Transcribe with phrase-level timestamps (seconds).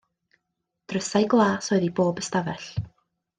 [0.93, 2.67] Drysau glas oedd i bob ystafell.